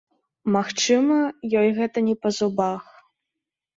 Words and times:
Магчыма, 0.55 1.17
ёй 1.63 1.69
гэта 1.81 1.97
не 2.07 2.15
па 2.25 2.29
зубах. 2.39 2.83